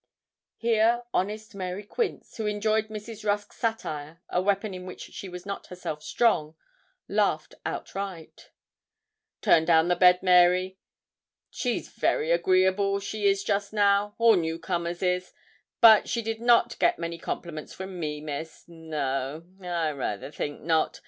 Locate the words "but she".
15.81-16.23